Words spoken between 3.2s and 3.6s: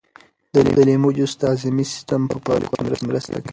کوي.